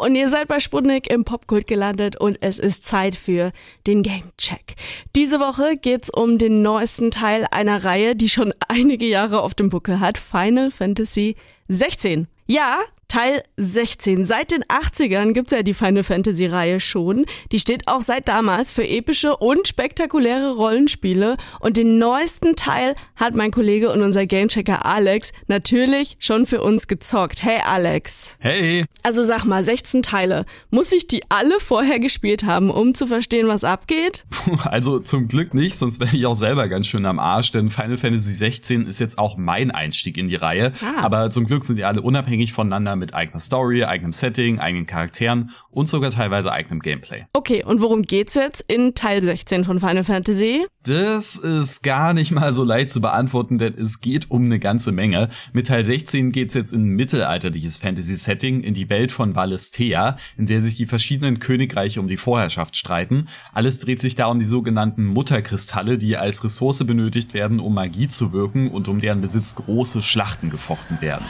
[0.00, 3.50] Und ihr seid bei Sputnik im Popkult gelandet und es ist Zeit für
[3.84, 4.76] den Game Check.
[5.16, 9.70] Diese Woche geht's um den neuesten Teil einer Reihe, die schon einige Jahre auf dem
[9.70, 11.34] Buckel hat, Final Fantasy
[11.66, 12.28] 16.
[12.46, 14.26] Ja, Teil 16.
[14.26, 17.24] Seit den 80ern gibt's ja die Final Fantasy Reihe schon.
[17.52, 21.38] Die steht auch seit damals für epische und spektakuläre Rollenspiele.
[21.60, 26.86] Und den neuesten Teil hat mein Kollege und unser Gamechecker Alex natürlich schon für uns
[26.86, 27.42] gezockt.
[27.42, 28.36] Hey Alex.
[28.40, 28.84] Hey.
[29.02, 30.44] Also sag mal, 16 Teile.
[30.68, 34.26] Muss ich die alle vorher gespielt haben, um zu verstehen, was abgeht?
[34.28, 37.70] Puh, also zum Glück nicht, sonst wäre ich auch selber ganz schön am Arsch, denn
[37.70, 40.74] Final Fantasy 16 ist jetzt auch mein Einstieg in die Reihe.
[40.82, 41.00] Ah.
[41.04, 45.50] Aber zum Glück sind die alle unabhängig voneinander mit eigener Story, eigenem Setting, eigenen Charakteren
[45.70, 47.24] und sogar teilweise eigenem Gameplay.
[47.32, 50.66] Okay, und worum geht's jetzt in Teil 16 von Final Fantasy?
[50.84, 54.90] Das ist gar nicht mal so leicht zu beantworten, denn es geht um eine ganze
[54.92, 55.28] Menge.
[55.52, 60.46] Mit Teil 16 geht's jetzt in ein mittelalterliches Fantasy-Setting, in die Welt von Valisthea, in
[60.46, 63.28] der sich die verschiedenen Königreiche um die Vorherrschaft streiten.
[63.52, 68.08] Alles dreht sich da um die sogenannten Mutterkristalle, die als Ressource benötigt werden, um Magie
[68.08, 71.24] zu wirken und um deren Besitz große Schlachten gefochten werden.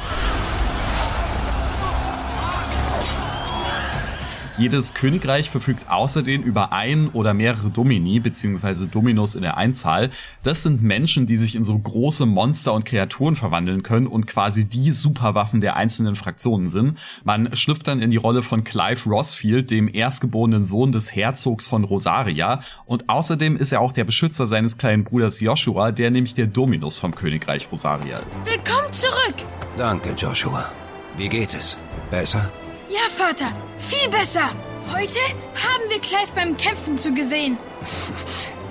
[4.58, 8.86] Jedes Königreich verfügt außerdem über ein oder mehrere Domini bzw.
[8.90, 10.10] Dominos in der Einzahl.
[10.42, 14.64] Das sind Menschen, die sich in so große Monster und Kreaturen verwandeln können und quasi
[14.64, 16.98] die Superwaffen der einzelnen Fraktionen sind.
[17.22, 21.84] Man schlüpft dann in die Rolle von Clive Rossfield, dem erstgeborenen Sohn des Herzogs von
[21.84, 22.62] Rosaria.
[22.84, 26.98] Und außerdem ist er auch der Beschützer seines kleinen Bruders Joshua, der nämlich der Dominus
[26.98, 28.44] vom Königreich Rosaria ist.
[28.44, 29.36] Willkommen zurück!
[29.76, 30.68] Danke, Joshua.
[31.16, 31.78] Wie geht es?
[32.10, 32.50] Besser?
[32.88, 34.50] Ja, Vater, viel besser.
[34.90, 35.18] Heute
[35.54, 37.58] haben wir Clive beim Kämpfen zu gesehen.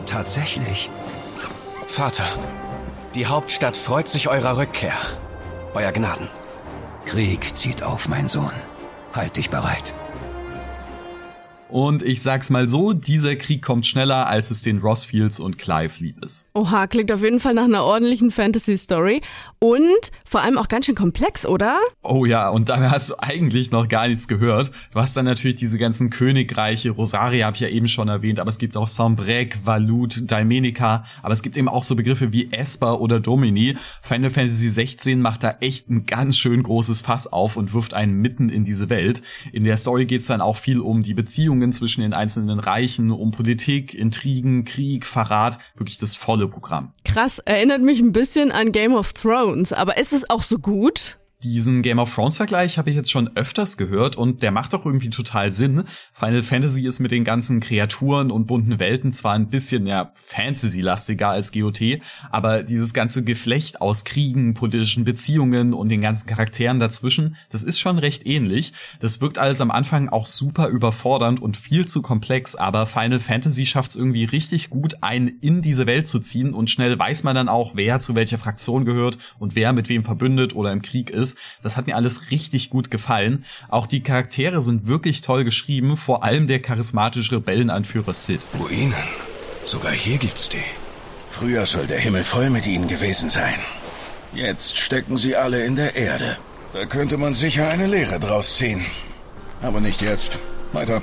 [0.07, 0.89] Tatsächlich.
[1.87, 2.27] Vater,
[3.13, 4.97] die Hauptstadt freut sich eurer Rückkehr.
[5.75, 6.29] Euer Gnaden.
[7.05, 8.51] Krieg zieht auf, mein Sohn.
[9.13, 9.93] Halt dich bereit.
[11.69, 15.93] Und ich sag's mal so, dieser Krieg kommt schneller, als es den Rossfields und Clive
[15.99, 16.47] lieb ist.
[16.53, 19.21] Oha, klingt auf jeden Fall nach einer ordentlichen Fantasy-Story.
[19.59, 21.77] Und vor allem auch ganz schön komplex, oder?
[22.03, 24.71] Oh ja, und dabei hast du eigentlich noch gar nichts gehört.
[24.93, 28.49] Du hast dann natürlich diese ganzen Königreiche, Rosaria habe ich ja eben schon erwähnt, aber
[28.49, 33.01] es gibt auch Sambrec, Valut, Dalmenica, aber es gibt eben auch so Begriffe wie Esper
[33.01, 33.77] oder Domini.
[34.01, 38.13] Final Fantasy 16 macht da echt ein ganz schön großes Fass auf und wirft einen
[38.13, 39.21] mitten in diese Welt.
[39.51, 43.11] In der Story geht's dann auch viel um die Beziehung Beziehungen zwischen den einzelnen Reichen,
[43.11, 46.93] um Politik, Intrigen, Krieg, Verrat, wirklich das volle Programm.
[47.03, 51.17] Krass, erinnert mich ein bisschen an Game of Thrones, aber ist es auch so gut?
[51.43, 54.87] Diesen Game of Thrones Vergleich habe ich jetzt schon öfters gehört und der macht doch
[54.87, 55.83] irgendwie total Sinn.
[56.11, 61.29] Final Fantasy ist mit den ganzen Kreaturen und bunten Welten zwar ein bisschen ja Fantasy-lastiger
[61.29, 61.99] als GOT,
[62.31, 67.77] aber dieses ganze Geflecht aus Kriegen, politischen Beziehungen und den ganzen Charakteren dazwischen, das ist
[67.77, 68.73] schon recht ähnlich.
[68.99, 73.67] Das wirkt alles am Anfang auch super überfordernd und viel zu komplex, aber Final Fantasy
[73.67, 77.35] schafft es irgendwie richtig gut, einen in diese Welt zu ziehen und schnell weiß man
[77.35, 81.11] dann auch, wer zu welcher Fraktion gehört und wer mit wem verbündet oder im Krieg
[81.11, 81.37] ist ist.
[81.63, 83.45] Das hat mir alles richtig gut gefallen.
[83.69, 88.47] Auch die Charaktere sind wirklich toll geschrieben, vor allem der charismatische Rebellenanführer Sid.
[88.59, 88.93] Ruinen?
[89.65, 90.57] Sogar hier gibt's die.
[91.29, 93.59] Früher soll der Himmel voll mit ihnen gewesen sein.
[94.33, 96.37] Jetzt stecken sie alle in der Erde.
[96.73, 98.85] Da könnte man sicher eine Lehre draus ziehen.
[99.61, 100.37] Aber nicht jetzt.
[100.73, 101.01] Weiter.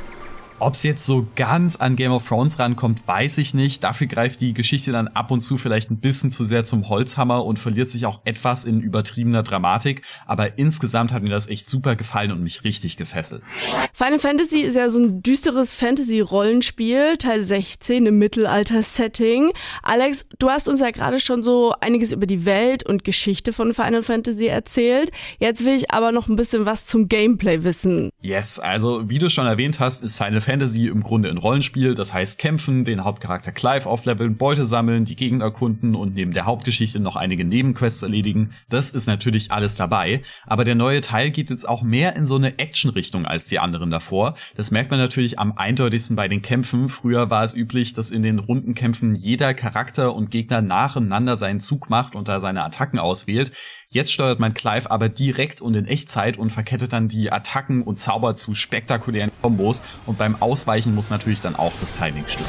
[0.64, 3.84] Ob es jetzt so ganz an Game of Thrones rankommt, weiß ich nicht.
[3.84, 7.44] Dafür greift die Geschichte dann ab und zu vielleicht ein bisschen zu sehr zum Holzhammer
[7.44, 10.00] und verliert sich auch etwas in übertriebener Dramatik.
[10.24, 13.42] Aber insgesamt hat mir das echt super gefallen und mich richtig gefesselt.
[13.92, 19.50] Final Fantasy ist ja so ein düsteres Fantasy-Rollenspiel, Teil 16 im Mittelalter-Setting.
[19.82, 23.74] Alex, du hast uns ja gerade schon so einiges über die Welt und Geschichte von
[23.74, 25.12] Final Fantasy erzählt.
[25.38, 28.08] Jetzt will ich aber noch ein bisschen was zum Gameplay wissen.
[28.22, 32.14] Yes, also wie du schon erwähnt hast, ist Final Fantasy im Grunde ein Rollenspiel, das
[32.14, 37.00] heißt kämpfen, den Hauptcharakter Clive aufleveln, Beute sammeln, die Gegend erkunden und neben der Hauptgeschichte
[37.00, 38.52] noch einige Nebenquests erledigen.
[38.68, 42.36] Das ist natürlich alles dabei, aber der neue Teil geht jetzt auch mehr in so
[42.36, 44.36] eine Action-Richtung als die anderen davor.
[44.56, 46.88] Das merkt man natürlich am eindeutigsten bei den Kämpfen.
[46.88, 51.90] Früher war es üblich, dass in den Rundenkämpfen jeder Charakter und Gegner nacheinander seinen Zug
[51.90, 53.52] macht und da seine Attacken auswählt.
[53.94, 58.00] Jetzt steuert man Clive aber direkt und in Echtzeit und verkettet dann die Attacken und
[58.00, 62.48] Zauber zu spektakulären Kombos und beim Ausweichen muss natürlich dann auch das Timing stimmen.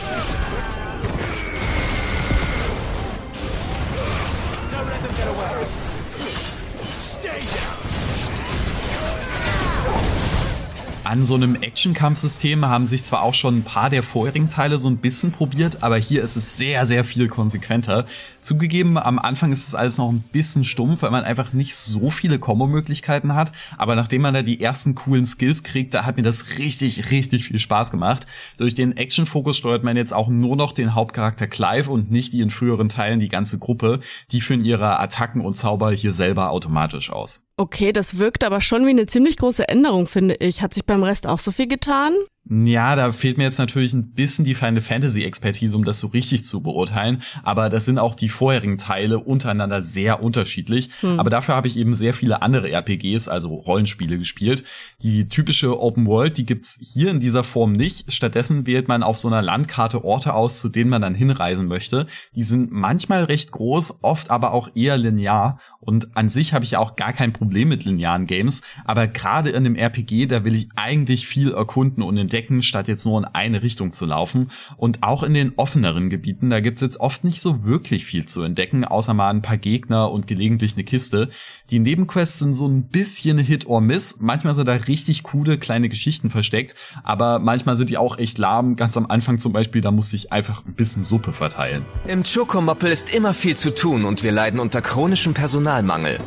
[11.05, 14.89] An so einem Action-Kampfsystem haben sich zwar auch schon ein paar der vorherigen Teile so
[14.89, 18.07] ein bisschen probiert, aber hier ist es sehr, sehr viel konsequenter.
[18.41, 22.09] Zugegeben, am Anfang ist es alles noch ein bisschen stumpf, weil man einfach nicht so
[22.09, 23.51] viele Kombo-Möglichkeiten hat.
[23.77, 27.45] Aber nachdem man da die ersten coolen Skills kriegt, da hat mir das richtig, richtig
[27.45, 28.25] viel Spaß gemacht.
[28.57, 32.41] Durch den Action-Fokus steuert man jetzt auch nur noch den Hauptcharakter Clive und nicht wie
[32.41, 33.99] in früheren Teilen die ganze Gruppe.
[34.31, 37.45] Die führen ihre Attacken und Zauber hier selber automatisch aus.
[37.57, 40.61] Okay, das wirkt aber schon wie eine ziemlich große Änderung, finde ich.
[40.61, 42.13] Hat sich beim Rest auch so viel getan?
[42.47, 46.07] Ja, da fehlt mir jetzt natürlich ein bisschen die Final Fantasy Expertise, um das so
[46.07, 47.23] richtig zu beurteilen.
[47.41, 50.89] Aber das sind auch die vorherigen Teile untereinander sehr unterschiedlich.
[50.99, 51.19] Hm.
[51.19, 54.63] Aber dafür habe ich eben sehr viele andere RPGs, also Rollenspiele gespielt.
[55.01, 58.11] Die typische Open World, die gibt's hier in dieser Form nicht.
[58.13, 62.05] Stattdessen wählt man auf so einer Landkarte Orte aus, zu denen man dann hinreisen möchte.
[62.35, 65.59] Die sind manchmal recht groß, oft aber auch eher linear.
[65.79, 68.61] Und an sich habe ich ja auch gar kein Problem mit linearen Games.
[68.85, 72.89] Aber gerade in einem RPG, da will ich eigentlich viel erkunden und entdecken entdecken, statt
[72.89, 74.51] jetzt nur in eine Richtung zu laufen.
[74.75, 78.43] Und auch in den offeneren Gebieten, da gibt's jetzt oft nicht so wirklich viel zu
[78.43, 81.29] entdecken, außer mal ein paar Gegner und gelegentlich eine Kiste.
[81.69, 84.17] Die Nebenquests sind so ein bisschen Hit or Miss.
[84.19, 88.75] Manchmal sind da richtig coole kleine Geschichten versteckt, aber manchmal sind die auch echt lahm.
[88.75, 91.85] Ganz am Anfang zum Beispiel, da muss ich einfach ein bisschen Suppe verteilen.
[92.07, 96.19] Im Chocomoppel ist immer viel zu tun und wir leiden unter chronischem Personalmangel.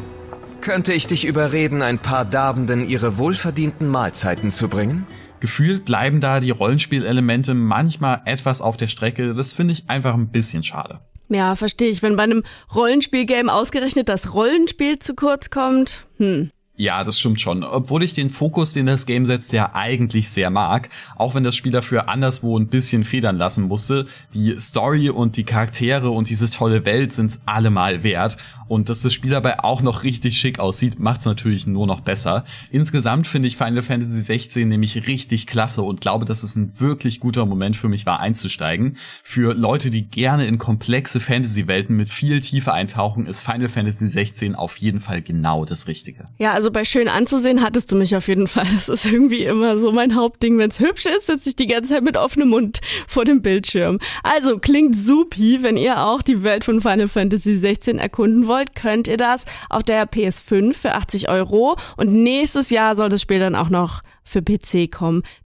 [0.61, 5.07] Könnte ich dich überreden, ein paar Darbenden ihre wohlverdienten Mahlzeiten zu bringen?
[5.41, 9.35] Gefühlt bleiben da die Rollenspielelemente manchmal etwas auf der Strecke.
[9.35, 11.01] Das finde ich einfach ein bisschen schade.
[11.29, 12.03] Ja, verstehe ich.
[12.03, 12.43] Wenn bei einem
[12.75, 16.51] Rollenspielgame ausgerechnet das Rollenspiel zu kurz kommt, hm.
[16.81, 17.65] Ja, das stimmt schon.
[17.65, 21.57] Obwohl ich den Fokus, den das Game setzt, ja eigentlich sehr mag, auch wenn das
[21.57, 24.07] Spiel dafür anderswo ein bisschen federn lassen musste.
[24.33, 28.37] Die Story und die Charaktere und diese tolle Welt sind's allemal wert.
[28.69, 32.45] Und dass das Spiel dabei auch noch richtig schick aussieht, macht's natürlich nur noch besser.
[32.71, 37.19] Insgesamt finde ich Final Fantasy 16 nämlich richtig klasse und glaube, dass es ein wirklich
[37.19, 38.99] guter Moment für mich war, einzusteigen.
[39.23, 44.55] Für Leute, die gerne in komplexe Fantasy-Welten mit viel Tiefe eintauchen, ist Final Fantasy 16
[44.55, 46.29] auf jeden Fall genau das Richtige.
[46.37, 48.67] Ja, also bei schön anzusehen hattest du mich auf jeden Fall.
[48.75, 50.59] Das ist irgendwie immer so mein Hauptding.
[50.59, 53.99] Wenn's hübsch ist, sitze ich die ganze Zeit mit offenem Mund vor dem Bildschirm.
[54.23, 59.09] Also klingt supi, wenn ihr auch die Welt von Final Fantasy 16 erkunden wollt, könnt
[59.09, 61.77] ihr das auf der PS5 für 80 Euro.
[61.97, 65.23] Und nächstes Jahr soll das Spiel dann auch noch für PC kommen.